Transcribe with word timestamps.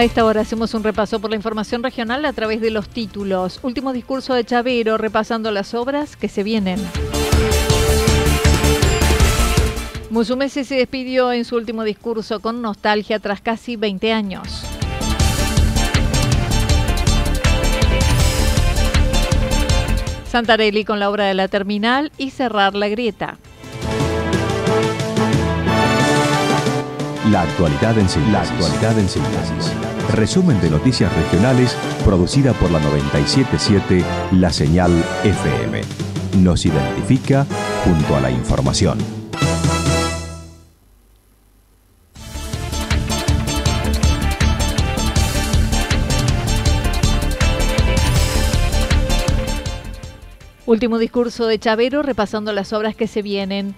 A 0.00 0.04
esta 0.04 0.24
hora 0.24 0.40
hacemos 0.40 0.72
un 0.72 0.82
repaso 0.82 1.20
por 1.20 1.28
la 1.28 1.36
información 1.36 1.82
regional 1.82 2.24
a 2.24 2.32
través 2.32 2.62
de 2.62 2.70
los 2.70 2.88
títulos. 2.88 3.60
Último 3.62 3.92
discurso 3.92 4.32
de 4.32 4.46
Chavero 4.46 4.96
repasando 4.96 5.50
las 5.50 5.74
obras 5.74 6.16
que 6.16 6.30
se 6.30 6.42
vienen. 6.42 6.80
Musumesi 10.08 10.64
se 10.64 10.76
despidió 10.76 11.32
en 11.32 11.44
su 11.44 11.54
último 11.54 11.84
discurso 11.84 12.40
con 12.40 12.62
nostalgia 12.62 13.18
tras 13.18 13.42
casi 13.42 13.76
20 13.76 14.10
años. 14.10 14.64
Santarelli 20.30 20.86
con 20.86 20.98
la 20.98 21.10
obra 21.10 21.26
de 21.26 21.34
la 21.34 21.48
terminal 21.48 22.10
y 22.16 22.30
cerrar 22.30 22.74
la 22.74 22.88
grieta. 22.88 23.36
La 27.30 27.42
actualidad 27.42 27.96
en 27.96 28.08
síntesis. 28.08 28.32
La 28.32 28.42
actualidad 28.42 28.98
en 28.98 29.08
síntesis. 29.08 29.72
Resumen 30.14 30.60
de 30.60 30.68
noticias 30.68 31.14
regionales 31.14 31.76
producida 32.04 32.52
por 32.54 32.72
la 32.72 32.80
977 32.80 34.04
La 34.32 34.50
Señal 34.50 34.90
FM. 35.22 35.80
Nos 36.38 36.66
identifica 36.66 37.46
junto 37.84 38.16
a 38.16 38.20
la 38.20 38.32
información. 38.32 38.98
Último 50.66 50.98
discurso 50.98 51.46
de 51.46 51.60
Chavero 51.60 52.02
repasando 52.02 52.52
las 52.52 52.72
obras 52.72 52.96
que 52.96 53.06
se 53.06 53.22
vienen. 53.22 53.76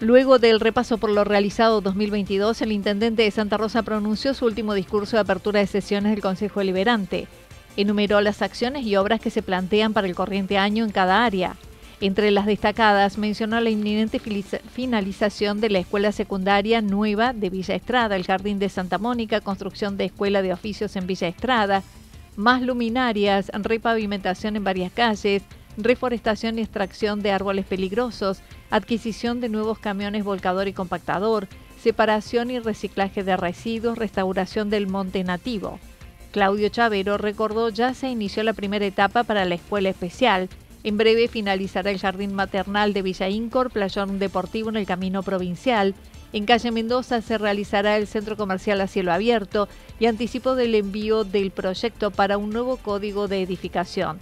Luego 0.00 0.38
del 0.38 0.60
repaso 0.60 0.96
por 0.96 1.10
lo 1.10 1.24
realizado 1.24 1.82
2022, 1.82 2.62
el 2.62 2.72
intendente 2.72 3.22
de 3.22 3.30
Santa 3.30 3.58
Rosa 3.58 3.82
pronunció 3.82 4.32
su 4.32 4.46
último 4.46 4.72
discurso 4.72 5.18
de 5.18 5.20
apertura 5.20 5.60
de 5.60 5.66
sesiones 5.66 6.12
del 6.12 6.22
Consejo 6.22 6.60
Deliberante. 6.60 7.28
Enumeró 7.76 8.22
las 8.22 8.40
acciones 8.40 8.86
y 8.86 8.96
obras 8.96 9.20
que 9.20 9.28
se 9.28 9.42
plantean 9.42 9.92
para 9.92 10.06
el 10.06 10.14
corriente 10.14 10.56
año 10.56 10.84
en 10.84 10.90
cada 10.90 11.22
área. 11.22 11.56
Entre 12.00 12.30
las 12.30 12.46
destacadas 12.46 13.18
mencionó 13.18 13.60
la 13.60 13.68
inminente 13.68 14.20
finalización 14.72 15.60
de 15.60 15.68
la 15.68 15.80
escuela 15.80 16.12
secundaria 16.12 16.80
nueva 16.80 17.34
de 17.34 17.50
Villa 17.50 17.74
Estrada, 17.74 18.16
el 18.16 18.24
Jardín 18.24 18.58
de 18.58 18.70
Santa 18.70 18.96
Mónica, 18.96 19.42
construcción 19.42 19.98
de 19.98 20.06
escuela 20.06 20.40
de 20.40 20.54
oficios 20.54 20.96
en 20.96 21.06
Villa 21.06 21.28
Estrada, 21.28 21.82
más 22.36 22.62
luminarias, 22.62 23.50
repavimentación 23.52 24.56
en 24.56 24.64
varias 24.64 24.92
calles, 24.92 25.42
reforestación 25.76 26.58
y 26.58 26.62
extracción 26.62 27.22
de 27.22 27.32
árboles 27.32 27.66
peligrosos, 27.66 28.40
adquisición 28.70 29.40
de 29.40 29.48
nuevos 29.48 29.78
camiones 29.78 30.24
volcador 30.24 30.68
y 30.68 30.72
compactador, 30.72 31.48
separación 31.80 32.50
y 32.50 32.58
reciclaje 32.58 33.24
de 33.24 33.36
residuos, 33.36 33.98
restauración 33.98 34.70
del 34.70 34.86
monte 34.86 35.24
nativo. 35.24 35.78
Claudio 36.32 36.68
Chavero 36.68 37.18
recordó 37.18 37.70
ya 37.70 37.94
se 37.94 38.08
inició 38.08 38.42
la 38.42 38.52
primera 38.52 38.86
etapa 38.86 39.24
para 39.24 39.44
la 39.44 39.56
escuela 39.56 39.88
especial. 39.88 40.48
En 40.84 40.96
breve 40.96 41.28
finalizará 41.28 41.90
el 41.90 41.98
jardín 41.98 42.34
maternal 42.34 42.92
de 42.92 43.02
Villa 43.02 43.28
Incor, 43.28 43.70
playón 43.70 44.18
deportivo 44.18 44.68
en 44.68 44.76
el 44.76 44.86
camino 44.86 45.22
provincial. 45.22 45.94
En 46.32 46.46
calle 46.46 46.70
Mendoza 46.70 47.20
se 47.22 47.38
realizará 47.38 47.96
el 47.96 48.06
centro 48.06 48.36
comercial 48.36 48.80
a 48.80 48.86
cielo 48.86 49.12
abierto 49.12 49.68
y 49.98 50.06
anticipo 50.06 50.54
del 50.54 50.76
envío 50.76 51.24
del 51.24 51.50
proyecto 51.50 52.12
para 52.12 52.38
un 52.38 52.50
nuevo 52.50 52.76
código 52.76 53.26
de 53.26 53.42
edificación. 53.42 54.18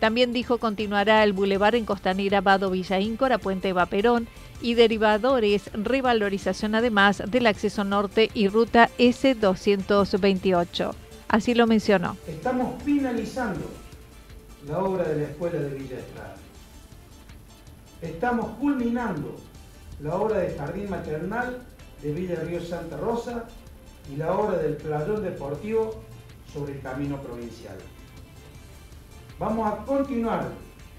También 0.00 0.32
dijo 0.32 0.58
continuará 0.58 1.24
el 1.24 1.32
bulevar 1.32 1.74
en 1.74 1.84
Costanera 1.84 2.40
Vado 2.40 2.70
Villa 2.70 3.00
Íncora, 3.00 3.38
Puente 3.38 3.72
Vaperón 3.72 4.28
y 4.62 4.74
derivadores, 4.74 5.70
revalorización 5.72 6.74
además 6.74 7.22
del 7.26 7.46
acceso 7.46 7.84
norte 7.84 8.30
y 8.34 8.48
ruta 8.48 8.90
S228. 8.98 10.94
Así 11.28 11.54
lo 11.54 11.66
mencionó. 11.66 12.16
Estamos 12.26 12.82
finalizando 12.82 13.66
la 14.68 14.78
obra 14.78 15.04
de 15.04 15.16
la 15.16 15.24
escuela 15.24 15.58
de 15.60 15.70
Villa 15.70 15.98
Estrada. 15.98 16.36
Estamos 18.00 18.56
culminando 18.58 19.36
la 20.00 20.14
obra 20.14 20.38
del 20.38 20.56
jardín 20.56 20.88
maternal 20.88 21.58
de 22.02 22.12
Villa 22.12 22.36
Río 22.36 22.62
Santa 22.62 22.96
Rosa 22.96 23.46
y 24.12 24.16
la 24.16 24.32
obra 24.32 24.58
del 24.58 24.76
playón 24.76 25.22
deportivo 25.22 26.02
sobre 26.52 26.74
el 26.74 26.80
camino 26.80 27.20
provincial. 27.20 27.76
Vamos 29.38 29.72
a 29.72 29.84
continuar 29.84 30.48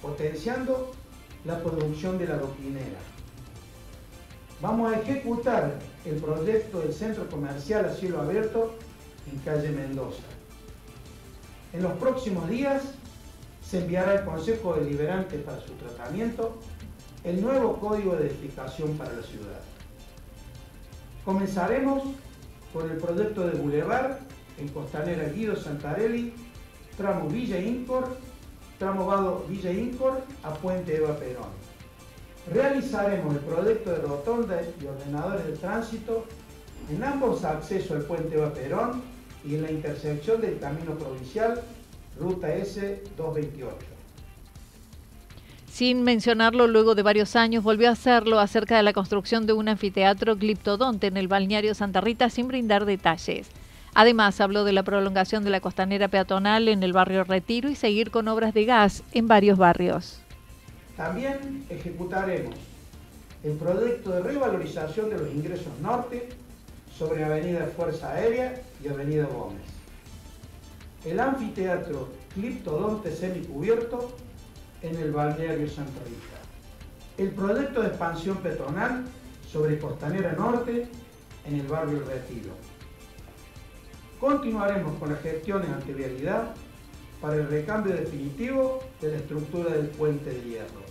potenciando 0.02 0.92
la 1.44 1.62
producción 1.62 2.18
de 2.18 2.26
la 2.26 2.38
doctrinera. 2.38 3.00
Vamos 4.62 4.94
a 4.94 5.00
ejecutar 5.00 5.78
el 6.06 6.16
proyecto 6.16 6.80
del 6.80 6.94
centro 6.94 7.28
comercial 7.30 7.86
a 7.86 7.94
cielo 7.94 8.22
abierto 8.22 8.76
en 9.30 9.40
calle 9.40 9.72
Mendoza. 9.72 10.24
En 11.74 11.84
los 11.84 11.92
próximos 11.94 12.48
días 12.50 12.82
se 13.62 13.80
enviará 13.80 14.12
al 14.12 14.26
Consejo 14.26 14.74
Deliberante 14.76 15.38
para 15.40 15.60
su 15.60 15.74
tratamiento 15.74 16.58
el 17.26 17.42
nuevo 17.42 17.78
código 17.78 18.16
de 18.16 18.28
edificación 18.28 18.98
para 18.98 19.14
la 19.14 19.24
ciudad. 19.24 19.60
Comenzaremos 21.26 22.04
con 22.72 22.90
el 22.90 22.98
proyecto 22.98 23.46
de 23.48 23.58
Boulevard 23.58 24.20
en 24.58 24.70
Costanera 24.70 25.26
Guido 25.26 25.58
Santarelli 25.58 26.34
tramo 27.00 27.30
Villa 27.30 27.58
Incor, 27.58 28.18
tramo 28.80 29.06
Vado 29.06 29.46
Villa 29.48 29.72
Incor 29.72 30.24
a 30.42 30.54
Puente 30.54 30.96
Eva 30.96 31.16
Perón. 31.18 31.50
Realizaremos 32.52 33.36
el 33.36 33.42
proyecto 33.42 33.92
de 33.92 33.98
rotonda 33.98 34.62
y 34.82 34.86
ordenadores 34.88 35.46
de 35.46 35.52
tránsito 35.54 36.26
en 36.90 37.04
ambos 37.04 37.44
accesos 37.44 37.92
al 37.92 38.04
Puente 38.04 38.36
Eva 38.36 38.54
Perón 38.54 39.04
y 39.46 39.56
en 39.56 39.64
la 39.64 39.72
intersección 39.72 40.42
del 40.42 40.58
camino 40.60 40.96
provincial 40.96 41.62
Ruta 42.18 42.56
S 42.56 43.04
228. 43.18 43.76
Sin 45.70 46.04
mencionarlo, 46.04 46.68
luego 46.68 46.96
de 46.96 47.04
varios 47.04 47.36
años 47.36 47.64
volvió 47.64 47.90
a 47.90 47.94
hacerlo 47.94 48.40
acerca 48.40 48.78
de 48.78 48.84
la 48.84 48.94
construcción 48.94 49.46
de 49.46 49.54
un 49.54 49.70
anfiteatro 49.70 50.36
gliptodonte 50.36 51.08
en 51.08 51.18
el 51.18 51.28
balneario 51.28 51.76
Santa 51.76 52.02
Rita 52.02 52.30
sin 52.30 52.48
brindar 52.48 52.86
detalles. 52.86 53.50
Además, 53.94 54.40
habló 54.40 54.64
de 54.64 54.74
la 54.74 54.84
prolongación 54.84 55.44
de 55.44 55.50
la 55.50 55.60
costanera 55.60 56.08
peatonal 56.08 56.68
en 56.68 56.84
el 56.84 56.94
barrio 56.94 57.24
Retiro 57.24 57.70
y 57.70 57.76
seguir 57.76 58.12
con 58.12 58.28
obras 58.28 58.54
de 58.54 58.66
gas 58.66 59.04
en 59.12 59.28
varios 59.28 59.58
barrios. 59.58 60.22
También 60.96 61.66
ejecutaremos 61.70 62.56
el 63.44 63.54
proyecto 63.54 64.12
de 64.12 64.22
revalorización 64.22 65.10
de 65.10 65.18
los 65.18 65.30
ingresos 65.32 65.72
norte 65.82 66.30
sobre 66.98 67.24
Avenida 67.24 67.72
Fuerza 67.76 68.12
Aérea 68.12 68.62
y 68.84 68.90
Avenida 68.90 69.26
Gómez. 69.26 69.62
El 71.06 71.20
anfiteatro 71.20 72.10
Cliptodonte 72.34 73.16
semicubierto 73.16 74.16
en 74.82 74.96
el 74.98 75.12
balneario 75.12 75.70
Santa 75.70 76.00
Rita. 76.06 76.38
El 77.18 77.32
proyecto 77.32 77.82
de 77.82 77.88
expansión 77.88 78.38
peatonal 78.38 79.06
sobre 79.50 79.80
Costanera 79.80 80.34
Norte 80.34 80.88
en 81.46 81.56
el 81.56 81.68
barrio 81.68 82.04
Retiro. 82.06 82.52
Continuaremos 84.20 84.98
con 85.00 85.14
las 85.14 85.22
gestiones 85.22 85.70
antivialidad 85.70 86.54
para 87.22 87.36
el 87.36 87.48
recambio 87.48 87.94
definitivo 87.94 88.84
de 89.00 89.12
la 89.12 89.18
estructura 89.18 89.74
del 89.74 89.88
puente 89.88 90.30
de 90.30 90.42
hierro. 90.42 90.82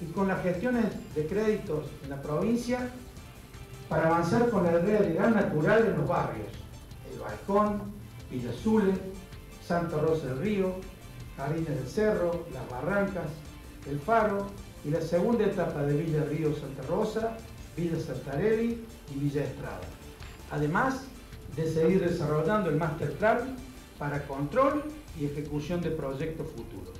Y 0.00 0.06
con 0.12 0.28
las 0.28 0.40
gestiones 0.42 0.84
de 1.16 1.26
créditos 1.26 1.86
en 2.04 2.10
la 2.10 2.22
provincia 2.22 2.90
para 3.88 4.06
avanzar 4.06 4.50
con 4.50 4.64
la 4.64 4.78
realidad 4.78 5.30
natural 5.30 5.86
en 5.86 5.98
los 5.98 6.08
barrios. 6.08 6.46
El 7.12 7.18
Balcón, 7.18 7.92
Villa 8.30 8.50
Azule, 8.50 8.92
Santa 9.66 9.98
Rosa 9.98 10.28
del 10.28 10.38
Río, 10.38 10.76
Jardines 11.36 11.68
del 11.68 11.88
Cerro, 11.88 12.46
Las 12.52 12.68
Barrancas, 12.70 13.26
El 13.90 13.98
Faro 13.98 14.46
y 14.84 14.90
la 14.90 15.00
segunda 15.00 15.44
etapa 15.44 15.82
de 15.82 15.96
Villa 15.96 16.24
Río 16.24 16.54
Santa 16.54 16.82
Rosa, 16.88 17.36
Villa 17.76 17.98
Sartarelli 17.98 18.84
y 19.14 19.18
Villa 19.18 19.42
Estrada. 19.42 19.80
Además 20.50 21.06
de 21.56 21.70
seguir 21.70 22.00
desarrollando 22.00 22.70
el 22.70 22.76
Master 22.76 23.12
Plan 23.12 23.56
para 23.98 24.22
control 24.26 24.84
y 25.18 25.26
ejecución 25.26 25.80
de 25.80 25.90
proyectos 25.90 26.46
futuros. 26.48 26.94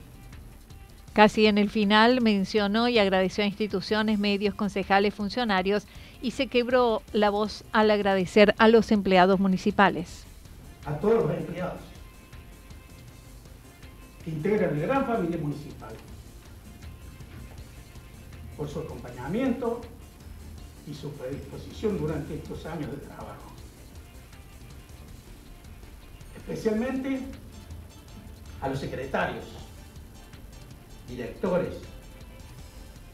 Casi 1.13 1.47
en 1.47 1.59
el 1.59 1.69
final 1.69 2.23
mencionó 2.23 2.89
y 2.89 2.99
agradeció 2.99 3.45
a 3.45 3.47
instituciones, 3.47 4.19
medios, 4.19 4.55
concejales, 4.55 5.13
funcionarios 5.15 5.87
y 6.23 6.31
se 6.31 6.47
quebró 6.47 7.03
la 7.13 7.29
voz 7.29 7.65
al 7.73 7.91
agradecer 7.91 8.55
a 8.59 8.69
los 8.69 8.91
empleados 8.93 9.39
municipales. 9.39 10.25
A 10.87 10.95
todos 10.95 11.27
los 11.27 11.37
empleados 11.37 11.81
que 14.25 14.31
integran 14.31 14.81
la 14.81 14.87
gran 14.87 15.07
familia 15.07 15.39
municipal, 15.39 15.93
por 18.57 18.69
su 18.69 18.81
acompañamiento 18.81 19.81
y 20.87 20.95
su 20.95 21.11
predisposición 21.13 21.99
durante 21.99 22.35
estos 22.35 22.65
años 22.67 22.91
de 22.91 22.99
trabajo. 22.99 23.52
Especialmente 26.49 27.21
a 28.61 28.69
los 28.69 28.79
secretarios, 28.79 29.45
directores, 31.09 31.75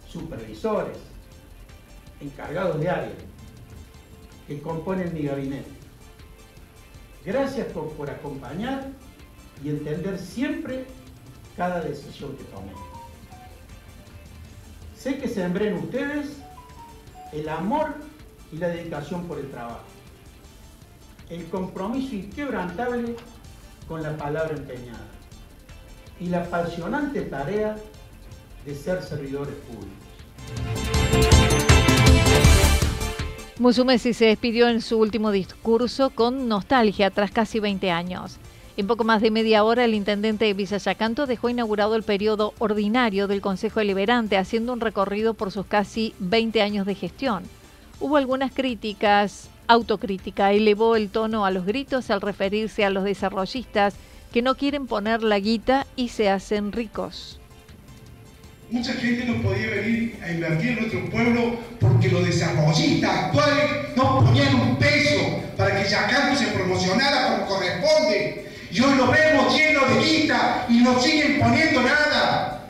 supervisores, 0.09 0.97
encargados 2.21 2.81
de 2.81 2.89
área 2.89 3.13
que 4.47 4.61
componen 4.61 5.13
mi 5.13 5.23
gabinete. 5.23 5.71
Gracias 7.25 7.67
por, 7.69 7.93
por 7.93 8.11
acompañar 8.11 8.89
y 9.63 9.69
entender 9.69 10.19
siempre 10.19 10.87
cada 11.57 11.81
decisión 11.81 12.37
que 12.37 12.45
tomé. 12.45 12.73
Sé 14.97 15.19
que 15.19 15.29
sembré 15.29 15.69
en 15.69 15.75
ustedes 15.75 16.39
el 17.33 17.49
amor 17.49 17.95
y 18.53 18.57
la 18.57 18.69
dedicación 18.69 19.27
por 19.27 19.39
el 19.39 19.51
trabajo, 19.51 19.85
el 21.31 21.47
compromiso 21.49 22.15
inquebrantable 22.15 23.17
con 23.87 24.03
la 24.03 24.17
palabra 24.17 24.55
empeñada 24.57 25.07
y 26.21 26.27
la 26.27 26.43
apasionante 26.43 27.23
tarea 27.23 27.77
de 28.65 28.75
ser 28.75 29.03
servidores 29.03 29.55
públicos. 29.57 30.09
Musumesi 33.59 34.15
se 34.15 34.27
despidió 34.27 34.69
en 34.69 34.81
su 34.81 34.99
último 34.99 35.33
discurso 35.33 36.11
con 36.11 36.49
nostalgia 36.49 37.11
tras 37.11 37.31
casi 37.31 37.59
20 37.59 37.91
años. 37.91 38.39
En 38.77 38.87
poco 38.87 39.03
más 39.03 39.21
de 39.21 39.33
media 39.33 39.65
hora, 39.65 39.85
el 39.85 39.95
intendente 39.95 40.45
de 40.45 40.55
Villayacanto 40.55 41.27
dejó 41.27 41.49
inaugurado 41.49 41.97
el 41.97 42.05
periodo 42.05 42.55
ordinario 42.61 43.27
del 43.27 43.41
Consejo 43.41 43.81
Deliberante, 43.81 44.37
haciendo 44.37 44.73
un 44.73 44.81
recorrido 44.81 45.35
por 45.35 45.51
sus 45.51 45.67
casi 45.67 46.15
20 46.21 46.63
años 46.63 46.87
de 46.87 46.95
gestión. 46.95 47.43
Hubo 47.99 48.17
algunas 48.17 48.53
críticas, 48.53 49.51
autocrítica, 49.69 50.53
elevó 50.53 50.97
el 50.97 51.11
tono 51.11 51.47
a 51.47 51.51
los 51.51 51.67
gritos 51.67 52.11
al 52.11 52.21
referirse 52.21 52.85
a 52.85 52.91
los 52.91 53.05
desarrollistas 53.05 53.95
que 54.33 54.43
no 54.43 54.57
quieren 54.57 54.87
poner 54.87 55.23
la 55.23 55.39
guita 55.39 55.87
y 55.95 56.09
se 56.09 56.29
hacen 56.29 56.73
ricos. 56.73 57.39
Mucha 58.71 58.93
gente 58.95 59.25
no 59.25 59.43
podía 59.43 59.71
venir 59.71 60.19
a 60.23 60.31
invertir 60.31 60.71
en 60.71 60.77
nuestro 60.81 61.11
pueblo 61.11 61.57
porque 61.81 62.09
los 62.09 62.27
desarrollistas 62.27 63.11
actuales 63.11 63.97
no 63.97 64.25
ponían 64.25 64.55
un 64.57 64.77
peso 64.77 65.43
para 65.57 65.83
que 65.83 65.89
Yacanto 65.89 66.39
se 66.39 66.49
promocionara 66.49 67.39
como 67.39 67.47
corresponde. 67.47 68.47
Y 68.71 68.81
hoy 68.81 68.95
lo 68.97 69.11
vemos 69.11 69.57
lleno 69.57 69.87
de 69.87 70.05
guita 70.05 70.67
y 70.69 70.81
no 70.81 71.01
siguen 71.01 71.41
poniendo 71.41 71.81
nada. 71.83 72.67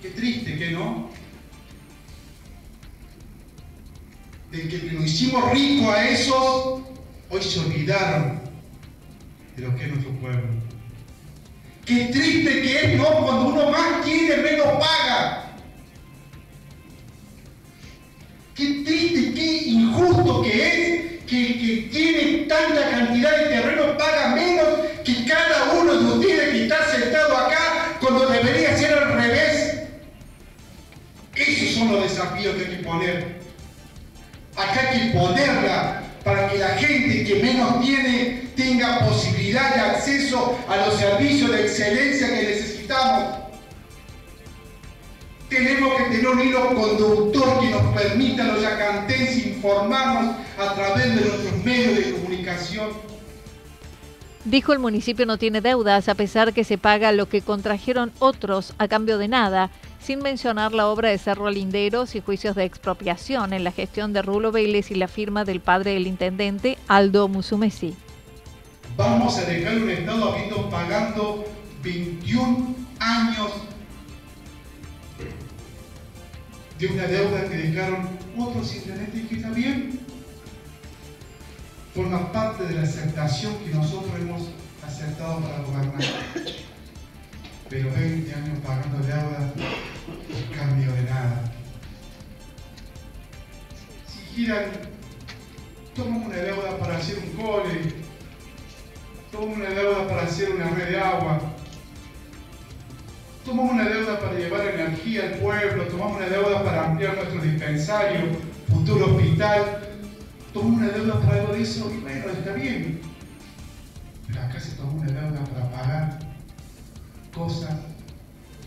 Qué 0.00 0.08
triste 0.08 0.56
que 0.56 0.70
no. 0.70 1.10
De 4.52 4.68
que 4.68 4.92
nos 4.92 5.06
hicimos 5.06 5.50
ricos 5.50 5.88
a 5.88 6.10
esos, 6.10 6.82
hoy 7.30 7.42
se 7.42 7.60
olvidaron 7.60 8.38
de 9.56 9.62
lo 9.62 9.74
que 9.74 9.84
es 9.84 9.88
nuestro 9.88 10.12
pueblo. 10.20 10.42
Qué 11.86 12.04
triste 12.12 12.60
que 12.60 12.76
es, 12.84 12.98
¿no? 12.98 13.04
Cuando 13.04 13.46
uno 13.46 13.70
más 13.70 14.04
quiere, 14.04 14.42
menos 14.42 14.66
paga. 14.78 15.56
Qué 18.54 18.82
triste, 18.84 19.32
qué 19.32 19.62
injusto 19.68 20.42
que 20.42 20.68
es 20.68 21.24
que 21.26 21.58
que 21.58 21.88
tiene 21.90 22.44
tanta 22.46 22.90
cantidad 22.90 23.34
de 23.34 23.44
terreno 23.46 23.96
paga 23.96 24.34
menos 24.36 24.68
que 25.02 25.24
cada 25.24 25.72
uno 25.80 25.94
de 25.94 26.04
ustedes 26.18 26.50
que 26.50 26.62
está 26.64 26.92
sentado 26.92 27.38
acá 27.38 27.96
cuando 28.00 28.28
debería 28.28 28.76
ser 28.76 28.98
al 28.98 29.14
revés. 29.14 29.80
Esos 31.34 31.74
son 31.74 31.92
los 31.92 32.02
desafíos 32.02 32.54
que 32.54 32.66
hay 32.66 32.76
que 32.76 32.84
poner. 32.84 33.41
Acá 34.56 34.90
hay 34.90 35.00
que 35.00 35.18
ponerla 35.18 36.02
para 36.24 36.48
que 36.48 36.58
la 36.58 36.68
gente 36.68 37.24
que 37.24 37.42
menos 37.42 37.80
tiene 37.80 38.50
tenga 38.56 39.00
posibilidad 39.00 39.74
de 39.74 39.80
acceso 39.80 40.58
a 40.68 40.76
los 40.76 40.94
servicios 40.94 41.50
de 41.50 41.62
excelencia 41.62 42.28
que 42.28 42.46
necesitamos. 42.46 43.38
Tenemos 45.48 45.94
que 45.96 46.04
tener 46.04 46.28
un 46.28 46.40
hilo 46.40 46.74
conductor 46.74 47.60
que 47.60 47.70
nos 47.70 47.94
permita 47.94 48.44
a 48.44 48.48
los 48.48 48.62
yacantenses 48.62 49.46
informarnos 49.46 50.36
a 50.58 50.74
través 50.74 51.14
de 51.14 51.20
nuestros 51.20 51.64
medios 51.64 51.96
de 51.96 52.12
comunicación. 52.12 52.88
Dijo 54.44 54.72
el 54.72 54.78
municipio 54.80 55.24
no 55.24 55.38
tiene 55.38 55.60
deudas 55.60 56.08
a 56.08 56.14
pesar 56.14 56.52
que 56.52 56.64
se 56.64 56.78
paga 56.78 57.12
lo 57.12 57.28
que 57.28 57.42
contrajeron 57.42 58.12
otros 58.18 58.74
a 58.78 58.88
cambio 58.88 59.18
de 59.18 59.28
nada, 59.28 59.70
sin 60.02 60.18
mencionar 60.18 60.72
la 60.72 60.88
obra 60.88 61.10
de 61.10 61.18
Cerro 61.18 61.48
Linderos 61.48 62.16
y 62.16 62.20
juicios 62.20 62.56
de 62.56 62.64
expropiación 62.64 63.52
en 63.52 63.62
la 63.62 63.70
gestión 63.70 64.12
de 64.12 64.22
Rulo 64.22 64.50
Vélez 64.50 64.90
y 64.90 64.96
la 64.96 65.06
firma 65.06 65.44
del 65.44 65.60
padre 65.60 65.92
del 65.92 66.08
intendente, 66.08 66.76
Aldo 66.88 67.28
Musumesi. 67.28 67.94
Vamos 68.96 69.38
a 69.38 69.44
dejar 69.44 69.76
un 69.76 69.90
Estado 69.90 70.32
habiendo 70.32 70.68
pagando 70.68 71.44
21 71.82 72.74
años 72.98 73.50
de 76.78 76.86
una 76.88 77.04
deuda 77.04 77.48
que 77.48 77.56
dejaron 77.56 78.08
otros 78.36 78.74
intendentes 78.74 79.28
que 79.28 79.50
bien. 79.50 80.00
Forma 81.94 82.32
parte 82.32 82.64
de 82.64 82.74
la 82.74 82.82
aceptación 82.82 83.54
que 83.58 83.70
nosotros 83.70 84.12
hemos 84.18 84.42
aceptado 84.84 85.40
para 85.40 85.58
gobernar. 85.62 86.02
Pero 87.68 87.90
20 87.90 88.34
años 88.34 88.58
pagando 88.64 88.98
deuda, 88.98 89.52
cambio 90.56 90.92
de 90.92 91.02
nada. 91.02 91.44
Si 94.06 94.20
giran, 94.34 94.64
toman 95.94 96.26
una 96.26 96.36
deuda 96.36 96.78
para 96.78 96.96
hacer 96.96 97.18
un 97.18 97.42
cole, 97.42 97.94
tomamos 99.30 99.56
una 99.56 99.70
deuda 99.70 100.06
para 100.06 100.22
hacer 100.22 100.50
una 100.50 100.70
red 100.70 100.88
de 100.88 101.00
agua, 101.00 101.40
tomamos 103.44 103.72
una 103.72 103.88
deuda 103.88 104.18
para 104.20 104.34
llevar 104.34 104.66
energía 104.66 105.24
al 105.24 105.34
pueblo, 105.34 105.84
tomamos 105.84 106.16
una 106.18 106.28
deuda 106.28 106.62
para 106.62 106.86
ampliar 106.86 107.14
nuestro 107.16 107.40
dispensario, 107.40 108.20
futuro 108.68 109.14
hospital, 109.16 109.80
tomamos 110.52 110.80
una 110.80 110.90
deuda 110.90 111.20
para 111.20 111.40
algo 111.40 111.54
de 111.54 111.62
eso 111.62 111.90
y 111.90 112.00
bueno, 112.00 112.30
está 112.30 112.52
bien. 112.52 113.00
Pero 114.26 114.40
acá 114.40 114.60
se 114.60 114.72
tomó 114.72 115.00
una 115.00 115.12
deuda 115.12 115.44
para 115.44 115.70
pagar 115.70 116.18
cosas 117.34 117.74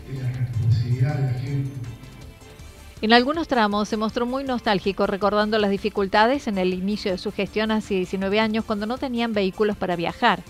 de 0.08 0.22
la 0.22 0.28
responsabilidad 0.30 1.14
de 1.14 1.22
la 1.22 1.38
gente. 1.38 1.70
En 3.02 3.12
algunos 3.12 3.46
tramos 3.46 3.88
se 3.88 3.96
mostró 3.96 4.26
muy 4.26 4.42
nostálgico 4.42 5.06
recordando 5.06 5.58
las 5.58 5.70
dificultades 5.70 6.46
en 6.46 6.58
el 6.58 6.72
inicio 6.72 7.12
de 7.12 7.18
su 7.18 7.30
gestión 7.30 7.70
hace 7.70 7.94
19 7.94 8.40
años 8.40 8.64
cuando 8.64 8.86
no 8.86 8.98
tenían 8.98 9.32
vehículos 9.32 9.76
para 9.76 9.96
viajar. 9.96 10.42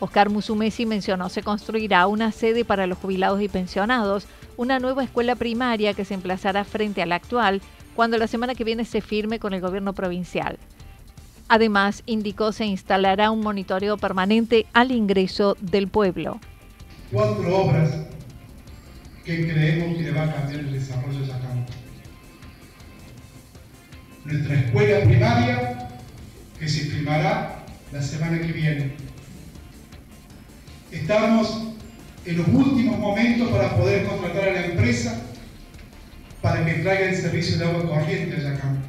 Oscar 0.00 0.28
Musumesi 0.28 0.86
mencionó 0.86 1.28
se 1.28 1.42
construirá 1.42 2.06
una 2.06 2.30
sede 2.30 2.64
para 2.64 2.86
los 2.86 2.98
jubilados 2.98 3.40
y 3.40 3.48
pensionados, 3.48 4.26
una 4.56 4.78
nueva 4.78 5.02
escuela 5.02 5.34
primaria 5.34 5.94
que 5.94 6.04
se 6.04 6.14
emplazará 6.14 6.64
frente 6.64 7.00
a 7.00 7.06
la 7.06 7.14
actual 7.14 7.62
cuando 7.96 8.18
la 8.18 8.26
semana 8.26 8.54
que 8.54 8.64
viene 8.64 8.84
se 8.84 9.00
firme 9.00 9.38
con 9.38 9.54
el 9.54 9.60
gobierno 9.60 9.92
provincial. 9.94 10.58
Además, 11.48 12.02
indicó 12.06 12.52
se 12.52 12.66
instalará 12.66 13.30
un 13.30 13.40
monitoreo 13.40 13.96
permanente 13.96 14.66
al 14.72 14.92
ingreso 14.92 15.56
del 15.60 15.88
pueblo. 15.88 16.38
Cuatro 17.14 17.56
obras 17.56 17.92
que 19.24 19.48
creemos 19.48 19.96
que 19.96 20.02
le 20.02 20.10
va 20.10 20.24
a 20.24 20.34
cambiar 20.34 20.58
el 20.62 20.72
desarrollo 20.72 21.20
de 21.20 21.26
Yacampo. 21.28 21.72
Nuestra 24.24 24.54
escuela 24.56 25.04
primaria, 25.04 25.88
que 26.58 26.68
se 26.68 26.86
firmará 26.86 27.64
la 27.92 28.02
semana 28.02 28.40
que 28.40 28.50
viene. 28.50 28.94
Estamos 30.90 31.68
en 32.26 32.36
los 32.36 32.48
últimos 32.48 32.98
momentos 32.98 33.48
para 33.48 33.76
poder 33.76 34.06
contratar 34.06 34.48
a 34.48 34.52
la 34.52 34.66
empresa 34.66 35.22
para 36.42 36.66
que 36.66 36.82
traiga 36.82 37.10
el 37.10 37.16
servicio 37.16 37.58
de 37.58 37.64
agua 37.64 37.90
corriente 37.90 38.38
a 38.38 38.40
Yacampo. 38.40 38.88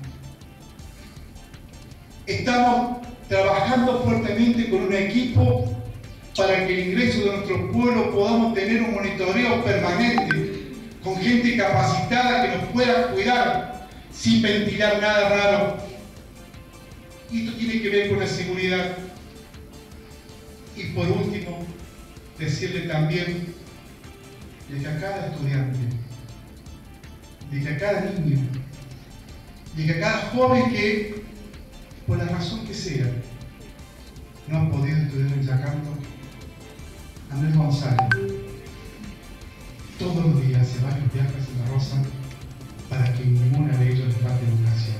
Estamos 2.25 3.07
trabajando 3.29 4.01
fuertemente 4.01 4.67
con 4.71 4.81
un 4.85 4.93
equipo 4.93 5.74
para 6.35 6.67
que 6.67 6.73
el 6.73 6.89
ingreso 6.89 7.19
de 7.19 7.31
nuestro 7.37 7.71
pueblo 7.71 8.11
podamos 8.11 8.53
tener 8.53 8.81
un 8.81 8.93
monitoreo 8.93 9.63
permanente 9.63 10.73
con 11.03 11.15
gente 11.17 11.55
capacitada 11.55 12.43
que 12.43 12.57
nos 12.57 12.67
pueda 12.69 13.11
cuidar 13.11 13.87
sin 14.11 14.41
ventilar 14.41 15.01
nada 15.01 15.29
raro. 15.29 15.77
Y 17.31 17.45
esto 17.45 17.57
tiene 17.57 17.81
que 17.81 17.89
ver 17.89 18.09
con 18.09 18.19
la 18.19 18.27
seguridad. 18.27 18.97
Y 20.75 20.83
por 20.87 21.07
último, 21.07 21.65
decirle 22.37 22.81
también 22.81 23.53
de 24.69 24.79
que 24.79 24.87
a 24.87 24.99
cada 24.99 25.27
estudiante, 25.27 25.79
de 27.51 27.61
que 27.61 27.69
a 27.69 27.77
cada 27.77 28.01
niño, 28.01 28.39
de 29.75 29.85
que 29.85 29.91
a 29.93 29.99
cada 29.99 30.17
joven 30.31 30.71
que, 30.71 31.23
por 32.05 32.17
la 32.17 32.25
razón 32.25 32.65
que 32.67 32.73
sea, 32.73 33.05
no 34.47 34.57
ha 34.57 34.69
podido 34.69 34.97
estudiar 34.97 35.31
en 35.31 35.43
Yacanto, 35.43 36.04
Andrés 37.35 37.57
González, 37.57 37.97
todos 39.99 40.15
los 40.15 40.47
días 40.47 40.65
se 40.65 40.81
varios 40.81 41.13
viajes 41.13 41.43
en 41.49 41.59
la 41.59 41.73
Rosa 41.73 42.01
para 42.89 43.13
que 43.13 43.25
ninguna 43.25 43.77
de 43.77 43.91
ellos 43.91 44.07
les 44.07 44.17
falte 44.19 44.45
educación. 44.45 44.95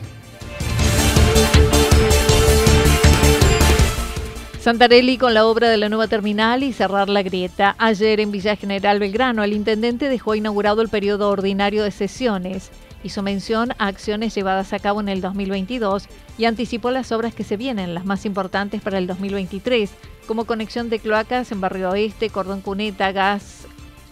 Santarelli 4.59 5.17
con 5.17 5.33
la 5.33 5.45
obra 5.45 5.69
de 5.69 5.77
la 5.77 5.87
nueva 5.87 6.09
terminal 6.09 6.63
y 6.63 6.73
cerrar 6.73 7.07
la 7.07 7.23
grieta. 7.23 7.73
Ayer 7.77 8.19
en 8.19 8.31
Villa 8.31 8.57
General 8.57 8.99
Belgrano, 8.99 9.41
el 9.41 9.53
intendente 9.53 10.09
dejó 10.09 10.35
inaugurado 10.35 10.81
el 10.81 10.89
periodo 10.89 11.29
ordinario 11.29 11.83
de 11.83 11.91
sesiones. 11.91 12.69
Hizo 13.05 13.21
mención 13.21 13.71
a 13.77 13.85
acciones 13.85 14.33
llevadas 14.33 14.73
a 14.73 14.79
cabo 14.79 14.99
en 14.99 15.09
el 15.09 15.21
2022 15.21 16.05
y 16.39 16.45
anticipó 16.45 16.89
las 16.89 17.11
obras 17.11 17.35
que 17.35 17.43
se 17.43 17.55
vienen, 17.55 17.93
las 17.93 18.03
más 18.03 18.25
importantes 18.25 18.81
para 18.81 18.97
el 18.97 19.05
2023, 19.05 19.91
como 20.25 20.45
conexión 20.45 20.89
de 20.89 20.97
cloacas 20.97 21.51
en 21.51 21.61
Barrio 21.61 21.91
Oeste, 21.91 22.31
Cordón 22.31 22.61
Cuneta, 22.61 23.11
gas 23.11 23.67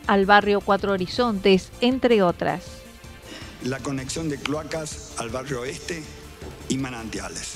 al 0.06 0.28
barrio 0.28 0.62
Cuatro 0.62 0.92
Horizontes, 0.92 1.72
entre 1.82 2.22
otras. 2.22 2.66
La 3.64 3.80
conexión 3.80 4.30
de 4.30 4.38
cloacas 4.38 5.16
al 5.18 5.30
barrio 5.30 5.62
Oeste 5.62 6.04
y 6.70 6.78
manantiales. 6.78 7.56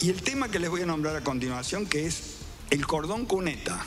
Y 0.00 0.10
el 0.10 0.22
tema 0.22 0.48
que 0.48 0.58
les 0.58 0.70
voy 0.70 0.82
a 0.82 0.86
nombrar 0.86 1.14
a 1.14 1.20
continuación, 1.20 1.86
que 1.86 2.04
es 2.04 2.38
el 2.70 2.84
cordón 2.84 3.26
cuneta 3.26 3.78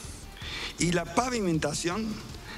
y 0.79 0.93
la 0.93 1.03
pavimentación 1.03 2.07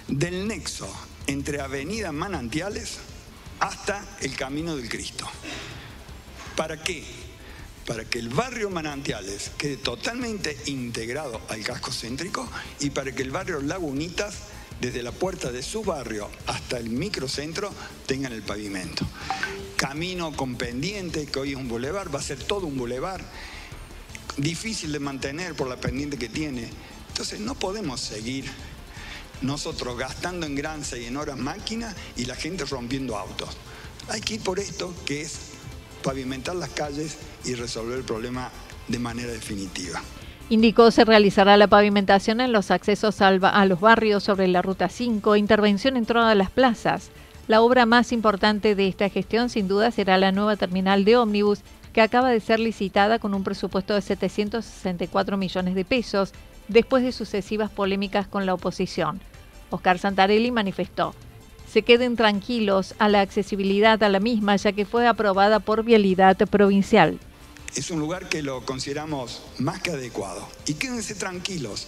del 0.08 0.48
nexo 0.48 0.88
entre 1.28 1.62
Avenida 1.62 2.12
Manantiales 2.12 2.98
hasta 3.60 4.06
el 4.22 4.36
Camino 4.36 4.76
del 4.76 4.90
Cristo. 4.90 5.28
¿Para 6.56 6.82
qué? 6.82 7.04
Para 7.86 8.06
que 8.06 8.20
el 8.20 8.30
barrio 8.30 8.70
Manantiales 8.70 9.52
quede 9.58 9.78
totalmente 9.78 10.58
integrado 10.66 11.42
al 11.50 11.64
casco 11.64 11.92
céntrico 11.92 12.48
y 12.80 12.90
para 12.90 13.12
que 13.12 13.22
el 13.22 13.32
barrio 13.32 13.62
Lagunitas, 13.62 14.36
desde 14.82 15.04
la 15.04 15.12
puerta 15.12 15.52
de 15.52 15.62
su 15.62 15.84
barrio 15.84 16.30
hasta 16.48 16.78
el 16.78 16.90
microcentro, 16.90 17.72
tengan 18.06 18.34
el 18.34 18.42
pavimento. 18.42 19.06
Camino 19.78 20.36
con 20.36 20.56
pendiente, 20.56 21.26
que 21.26 21.40
hoy 21.40 21.52
es 21.52 21.58
un 21.58 21.68
bulevar, 21.68 22.14
va 22.14 22.20
a 22.20 22.24
ser 22.24 22.42
todo 22.44 22.66
un 22.68 22.78
bulevar, 22.78 23.24
difícil 24.38 24.92
de 24.92 25.00
mantener 25.00 25.54
por 25.56 25.68
la 25.68 25.78
pendiente 25.78 26.18
que 26.18 26.30
tiene. 26.30 26.70
Entonces 27.10 27.40
no 27.40 27.56
podemos 27.56 28.02
seguir 28.02 28.46
nosotros 29.42 29.98
gastando 29.98 30.46
en 30.46 30.56
granza 30.56 30.98
y 30.98 31.06
en 31.06 31.18
horas 31.18 31.38
máquinas 31.38 31.96
y 32.16 32.26
la 32.26 32.36
gente 32.36 32.66
rompiendo 32.66 33.18
autos. 33.18 33.50
Hay 34.10 34.22
que 34.22 34.36
ir 34.36 34.42
por 34.42 34.60
esto, 34.60 34.94
que 35.06 35.22
es 35.22 35.52
pavimentar 36.04 36.56
las 36.56 36.70
calles 36.70 37.18
y 37.44 37.56
resolver 37.56 37.98
el 37.98 38.04
problema 38.04 38.52
de 38.88 39.00
manera 39.00 39.32
definitiva. 39.32 40.02
Indicó 40.50 40.92
se 40.92 41.06
realizará 41.06 41.58
la 41.58 41.68
pavimentación 41.68 42.40
en 42.40 42.52
los 42.52 42.70
accesos 42.70 43.20
a 43.22 43.66
los 43.66 43.80
barrios 43.80 44.24
sobre 44.24 44.48
la 44.48 44.62
Ruta 44.62 44.90
5, 44.90 45.36
intervención 45.38 45.98
en 45.98 46.06
todas 46.06 46.38
las 46.38 46.52
plazas. 46.52 47.10
La 47.48 47.62
obra 47.62 47.88
más 47.88 48.12
importante 48.12 48.76
de 48.76 48.88
esta 48.88 49.10
gestión 49.10 49.50
sin 49.50 49.68
duda 49.68 49.90
será 49.90 50.20
la 50.20 50.32
nueva 50.32 50.56
terminal 50.56 51.04
de 51.04 51.18
ómnibus 51.18 51.62
que 51.94 52.02
acaba 52.02 52.30
de 52.30 52.40
ser 52.42 52.60
licitada 52.60 53.18
con 53.18 53.34
un 53.34 53.44
presupuesto 53.44 53.96
de 53.96 54.02
764 54.02 55.38
millones 55.38 55.74
de 55.74 55.86
pesos 55.86 56.34
después 56.68 57.04
de 57.04 57.12
sucesivas 57.12 57.70
polémicas 57.70 58.28
con 58.28 58.46
la 58.46 58.54
oposición. 58.54 59.22
Oscar 59.70 60.00
Santarelli 60.00 60.52
manifestó, 60.52 61.16
se 61.72 61.82
queden 61.82 62.16
tranquilos 62.16 62.96
a 63.00 63.10
la 63.10 63.22
accesibilidad 63.22 64.02
a 64.04 64.10
la 64.10 64.20
misma 64.20 64.56
ya 64.56 64.72
que 64.72 64.86
fue 64.86 65.08
aprobada 65.08 65.60
por 65.60 65.84
Vialidad 65.84 66.38
Provincial. 66.38 67.20
Es 67.76 67.92
un 67.92 68.00
lugar 68.00 68.30
que 68.30 68.42
lo 68.42 68.62
consideramos 68.66 69.42
más 69.60 69.82
que 69.82 69.92
adecuado. 69.92 70.48
Y 70.66 70.76
quédense 70.76 71.16
tranquilos 71.16 71.88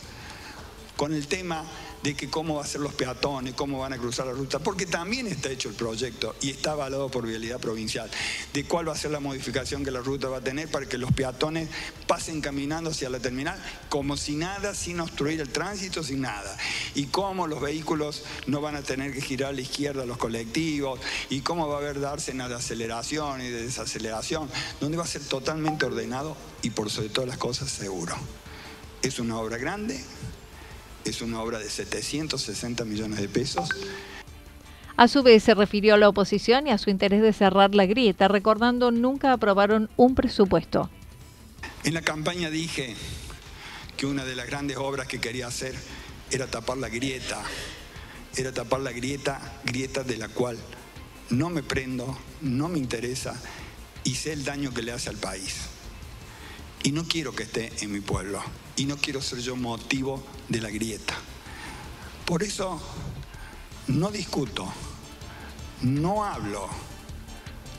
con 0.97 1.13
el 1.13 1.27
tema 1.27 1.63
de 2.03 2.15
que 2.15 2.29
cómo 2.29 2.55
va 2.55 2.63
a 2.63 2.67
ser 2.67 2.81
los 2.81 2.93
peatones, 2.93 3.53
cómo 3.53 3.79
van 3.79 3.93
a 3.93 3.97
cruzar 3.97 4.27
la 4.27 4.33
ruta, 4.33 4.59
porque 4.59 4.85
también 4.85 5.27
está 5.27 5.49
hecho 5.49 5.69
el 5.69 5.75
proyecto 5.75 6.35
y 6.41 6.51
está 6.51 6.71
avalado 6.71 7.09
por 7.09 7.25
Vialidad 7.25 7.59
Provincial, 7.59 8.09
de 8.53 8.63
cuál 8.65 8.87
va 8.87 8.93
a 8.93 8.97
ser 8.97 9.11
la 9.11 9.19
modificación 9.19 9.83
que 9.83 9.91
la 9.91 9.99
ruta 9.99 10.27
va 10.27 10.37
a 10.37 10.41
tener 10.41 10.69
para 10.69 10.85
que 10.85 10.97
los 10.97 11.11
peatones 11.11 11.69
pasen 12.05 12.41
caminando 12.41 12.89
hacia 12.89 13.09
la 13.09 13.19
terminal 13.19 13.61
como 13.89 14.17
si 14.17 14.35
nada, 14.35 14.73
sin 14.73 14.99
obstruir 14.99 15.39
el 15.41 15.49
tránsito, 15.49 16.03
sin 16.03 16.21
nada. 16.21 16.57
Y 16.95 17.05
cómo 17.05 17.47
los 17.47 17.61
vehículos 17.61 18.23
no 18.47 18.61
van 18.61 18.75
a 18.75 18.81
tener 18.81 19.13
que 19.13 19.21
girar 19.21 19.49
a 19.49 19.53
la 19.53 19.61
izquierda 19.61 20.05
los 20.05 20.17
colectivos, 20.17 20.99
y 21.29 21.41
cómo 21.41 21.67
va 21.67 21.75
a 21.75 21.77
haber 21.79 21.99
dársenas 21.99 22.49
de 22.49 22.55
aceleración 22.55 23.41
y 23.41 23.49
de 23.49 23.63
desaceleración, 23.63 24.49
donde 24.79 24.97
va 24.97 25.03
a 25.03 25.07
ser 25.07 25.23
totalmente 25.23 25.85
ordenado 25.85 26.35
y 26.61 26.71
por 26.71 26.89
sobre 26.89 27.09
todas 27.09 27.27
las 27.27 27.37
cosas 27.37 27.69
seguro. 27.69 28.15
Es 29.01 29.19
una 29.19 29.37
obra 29.37 29.57
grande, 29.57 30.03
es 31.09 31.21
una 31.21 31.41
obra 31.41 31.59
de 31.59 31.69
760 31.69 32.85
millones 32.85 33.19
de 33.19 33.29
pesos. 33.29 33.69
A 34.95 35.07
su 35.07 35.21
vez 35.21 35.43
se 35.43 35.53
refirió 35.53 35.93
a 35.93 35.97
la 35.97 36.09
oposición 36.09 36.67
y 36.67 36.71
a 36.71 36.77
su 36.77 36.89
interés 36.89 37.21
de 37.21 37.31
cerrar 37.31 37.75
la 37.75 37.85
grieta, 37.85 38.27
recordando 38.27 38.91
nunca 38.91 39.31
aprobaron 39.31 39.89
un 39.95 40.15
presupuesto. 40.15 40.89
En 41.83 41.93
la 41.93 42.01
campaña 42.01 42.49
dije 42.49 42.95
que 43.95 44.05
una 44.07 44.25
de 44.25 44.35
las 44.35 44.47
grandes 44.47 44.77
obras 44.77 45.07
que 45.07 45.19
quería 45.19 45.47
hacer 45.47 45.75
era 46.31 46.47
tapar 46.47 46.77
la 46.77 46.89
grieta, 46.89 47.41
era 48.35 48.51
tapar 48.51 48.79
la 48.79 48.91
grieta, 48.91 49.39
grieta 49.65 50.03
de 50.03 50.17
la 50.17 50.29
cual 50.29 50.57
no 51.29 51.49
me 51.49 51.63
prendo, 51.63 52.17
no 52.41 52.67
me 52.67 52.79
interesa 52.79 53.39
y 54.03 54.15
sé 54.15 54.33
el 54.33 54.45
daño 54.45 54.73
que 54.73 54.81
le 54.81 54.93
hace 54.93 55.09
al 55.09 55.17
país. 55.17 55.55
Y 56.83 56.91
no 56.91 57.03
quiero 57.07 57.35
que 57.35 57.43
esté 57.43 57.71
en 57.81 57.91
mi 57.91 57.99
pueblo. 57.99 58.41
Y 58.77 58.85
no 58.85 58.95
quiero 58.97 59.21
ser 59.21 59.39
yo 59.39 59.55
motivo 59.55 60.23
de 60.47 60.61
la 60.61 60.69
grieta. 60.69 61.15
Por 62.25 62.43
eso 62.43 62.81
no 63.87 64.11
discuto, 64.11 64.67
no 65.81 66.23
hablo, 66.23 66.67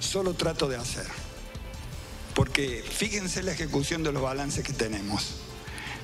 solo 0.00 0.34
trato 0.34 0.68
de 0.68 0.76
hacer. 0.76 1.06
Porque 2.34 2.84
fíjense 2.88 3.42
la 3.42 3.52
ejecución 3.52 4.02
de 4.02 4.12
los 4.12 4.22
balances 4.22 4.64
que 4.64 4.72
tenemos. 4.72 5.36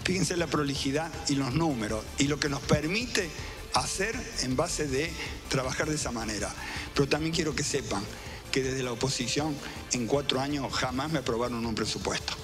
Fíjense 0.05 0.37
la 0.37 0.47
prolijidad 0.47 1.11
y 1.29 1.37
los 1.37 1.55
números 1.55 2.05
y 2.19 2.25
lo 2.25 2.39
que 2.39 2.49
nos 2.49 2.61
permite 2.61 3.31
hacer 3.73 4.15
en 4.43 4.55
base 4.57 4.87
de 4.87 5.11
trabajar 5.49 5.89
de 5.89 5.97
esa 5.97 6.11
manera. 6.11 6.55
Pero 6.95 7.09
también 7.09 7.35
quiero 7.35 7.55
que 7.55 7.65
sepan 7.65 8.05
que 8.53 8.63
desde 8.63 8.83
la 8.83 8.93
oposición 8.93 9.57
en 9.93 10.07
cuatro 10.07 10.41
años 10.41 10.73
jamás 10.73 11.11
me 11.11 11.21
aprobaron 11.21 11.65
un 11.65 11.75
presupuesto. 11.75 12.44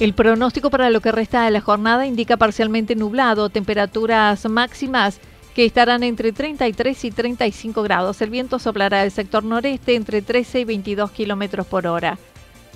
El 0.00 0.14
pronóstico 0.14 0.70
para 0.70 0.88
lo 0.88 1.02
que 1.02 1.12
resta 1.12 1.44
de 1.44 1.50
la 1.50 1.60
jornada 1.60 2.06
indica 2.06 2.38
parcialmente 2.38 2.96
nublado, 2.96 3.50
temperaturas 3.50 4.48
máximas 4.48 5.20
que 5.54 5.66
estarán 5.66 6.02
entre 6.02 6.32
33 6.32 7.04
y 7.04 7.10
35 7.10 7.82
grados. 7.82 8.22
El 8.22 8.30
viento 8.30 8.58
soplará 8.58 9.02
del 9.02 9.10
sector 9.10 9.44
noreste 9.44 9.96
entre 9.96 10.22
13 10.22 10.60
y 10.60 10.64
22 10.64 11.10
kilómetros 11.10 11.66
por 11.66 11.86
hora. 11.86 12.18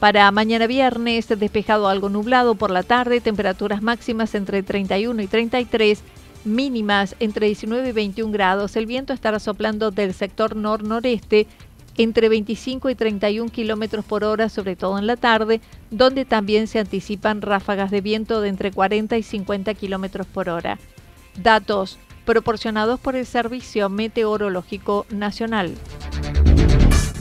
Para 0.01 0.31
mañana 0.33 0.67
viernes, 0.67 1.27
despejado 1.27 1.89
algo 1.89 2.11
nublado 2.11 2.57
por 2.57 2.71
la 2.71 2.83
tarde, 2.83 3.23
temperaturas 3.23 3.81
máximas 3.81 4.35
entre 4.35 4.63
31 4.63 5.23
y 5.23 5.27
33, 5.27 6.03
mínimas 6.45 7.17
entre 7.21 7.47
19 7.47 7.89
y 7.89 7.93
21 7.93 8.33
grados. 8.33 8.77
El 8.77 8.85
viento 8.85 9.15
estará 9.15 9.39
soplando 9.39 9.91
del 9.91 10.13
sector 10.13 10.57
nor-noreste 10.57 11.47
entre 11.97 12.29
25 12.29 12.91
y 12.91 12.95
31 12.95 13.51
kilómetros 13.51 14.05
por 14.05 14.25
hora, 14.25 14.49
sobre 14.49 14.77
todo 14.77 14.99
en 14.99 15.07
la 15.07 15.17
tarde, 15.17 15.61
donde 15.91 16.25
también 16.25 16.67
se 16.67 16.79
anticipan 16.79 17.43
ráfagas 17.43 17.91
de 17.91 18.01
viento 18.01 18.41
de 18.41 18.49
entre 18.49 18.73
40 18.73 19.17
y 19.17 19.23
50 19.23 19.75
kilómetros 19.75 20.27
por 20.27 20.49
hora. 20.49 20.79
Datos 21.43 21.99
proporcionados 22.25 23.01
por 23.01 23.17
el 23.17 23.27
Servicio 23.27 23.89
Meteorológico 23.89 25.07
Nacional. 25.11 25.75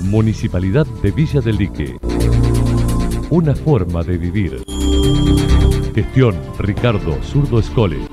Municipalidad 0.01 0.85
de 1.01 1.11
Villa 1.11 1.41
del 1.41 1.57
Lique. 1.57 1.97
Una 3.29 3.55
forma 3.55 4.03
de 4.03 4.17
vivir. 4.17 4.63
Gestión 5.95 6.35
Ricardo 6.59 7.21
Zurdo 7.23 7.59
Escole. 7.59 8.12